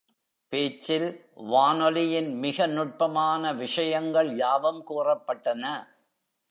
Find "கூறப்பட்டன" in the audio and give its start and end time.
4.87-5.87